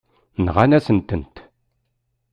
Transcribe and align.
Nɣan-asen-tent. 0.45 1.35